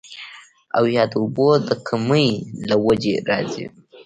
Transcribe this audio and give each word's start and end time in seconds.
او 0.77 0.83
يا 0.95 1.03
د 1.11 1.13
اوبو 1.21 1.49
د 1.67 1.69
کمۍ 1.87 2.29
له 2.69 2.75
وجې 2.85 3.15
راځي 3.29 3.65